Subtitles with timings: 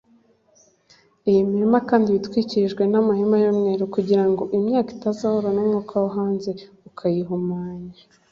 [1.29, 6.49] Iyi mirima kandi iba itwikirijwe n’amahema y’umweru kugira ngo imyaka itazahura n’umwuka wo hanze
[6.89, 7.99] ukayihumanya